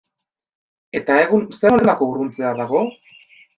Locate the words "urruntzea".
2.15-2.57